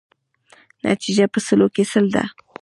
نتیجه 0.87 1.25
په 1.33 1.39
سلو 1.45 1.67
کې 1.75 1.83
سل 1.91 2.05
ده. 2.15 2.23